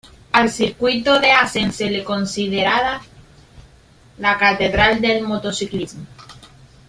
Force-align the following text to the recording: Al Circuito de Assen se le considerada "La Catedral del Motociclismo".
Al 0.31 0.49
Circuito 0.49 1.19
de 1.19 1.31
Assen 1.31 1.71
se 1.71 1.87
le 1.91 2.03
considerada 2.03 3.01
"La 4.17 4.35
Catedral 4.39 4.99
del 4.99 5.21
Motociclismo". 5.23 6.03